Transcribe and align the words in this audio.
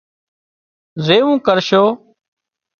زيوون 1.05 1.37
ڪرشو 1.45 1.83